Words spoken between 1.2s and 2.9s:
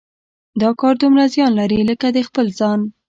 زیان لري لکه د خپل ځان.